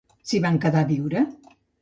S'hi 0.29 0.39
van 0.45 0.57
quedar 0.63 0.81
a 0.87 0.89
viure? 0.93 1.23